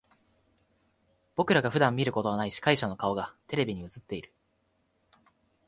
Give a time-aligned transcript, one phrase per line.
[1.35, 4.33] 僕らが普段見ることはない司会者の顔がテレビに映っている。